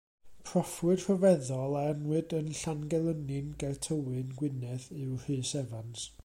[0.49, 6.09] Proffwyd rhyfeddol a anwyd yn Llangelynnin ger Tywyn, Gwynedd yw Rhys Evans.